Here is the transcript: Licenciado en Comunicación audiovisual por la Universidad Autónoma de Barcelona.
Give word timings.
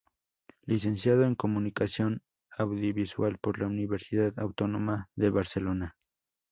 Licenciado 0.65 1.25
en 1.25 1.35
Comunicación 1.35 2.23
audiovisual 2.57 3.37
por 3.37 3.59
la 3.59 3.67
Universidad 3.67 4.33
Autónoma 4.39 5.11
de 5.15 5.29
Barcelona. 5.29 5.95